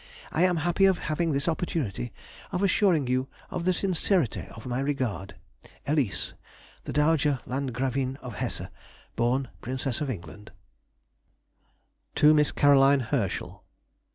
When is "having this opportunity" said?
0.97-2.11